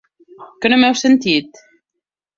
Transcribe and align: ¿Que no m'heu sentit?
¿Que 0.61 0.69
no 0.71 0.79
m'heu 0.79 0.95
sentit? 1.03 1.63